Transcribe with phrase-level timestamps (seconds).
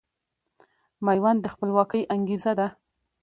[1.05, 2.67] ميوند د خپلواکۍ انګېزه ده